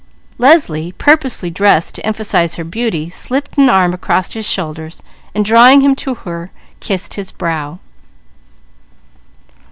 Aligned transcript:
Leslie 0.39 0.91
purposely 0.93 1.51
dressed 1.51 1.93
to 1.93 2.03
emphasize 2.03 2.55
her 2.55 2.63
beauty, 2.63 3.07
slipped 3.07 3.55
an 3.55 3.69
arm 3.69 3.93
across 3.93 4.33
his 4.33 4.49
shoulders 4.49 5.03
and 5.35 5.45
drawing 5.45 5.81
him 5.81 5.95
to 5.95 6.15
her 6.15 6.49
kissed 6.79 7.13
his 7.13 7.31
brow. 7.31 7.77